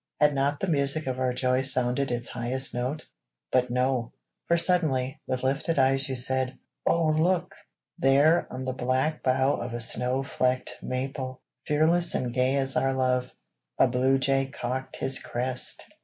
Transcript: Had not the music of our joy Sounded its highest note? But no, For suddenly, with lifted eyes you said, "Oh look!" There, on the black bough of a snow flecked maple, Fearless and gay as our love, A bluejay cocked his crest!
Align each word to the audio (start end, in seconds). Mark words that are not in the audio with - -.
Had 0.19 0.33
not 0.33 0.59
the 0.59 0.67
music 0.67 1.05
of 1.05 1.19
our 1.19 1.31
joy 1.31 1.61
Sounded 1.61 2.09
its 2.09 2.27
highest 2.29 2.73
note? 2.73 3.05
But 3.51 3.69
no, 3.69 4.13
For 4.47 4.57
suddenly, 4.57 5.21
with 5.27 5.43
lifted 5.43 5.77
eyes 5.77 6.09
you 6.09 6.15
said, 6.15 6.57
"Oh 6.87 7.09
look!" 7.09 7.53
There, 7.99 8.47
on 8.49 8.65
the 8.65 8.73
black 8.73 9.21
bough 9.21 9.57
of 9.57 9.75
a 9.75 9.79
snow 9.79 10.23
flecked 10.23 10.79
maple, 10.81 11.43
Fearless 11.67 12.15
and 12.15 12.33
gay 12.33 12.55
as 12.55 12.75
our 12.75 12.93
love, 12.95 13.31
A 13.77 13.87
bluejay 13.87 14.47
cocked 14.51 14.95
his 14.95 15.19
crest! 15.21 15.87